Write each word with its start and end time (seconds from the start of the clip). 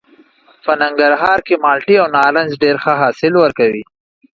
په 0.63 0.71
ننګرهار 0.81 1.39
کې 1.47 1.55
مالټې 1.63 1.95
او 2.01 2.07
نارنج 2.15 2.51
ډېر 2.63 2.75
ښه 2.83 2.93
حاصل 3.01 3.33
ورکوي. 3.43 3.83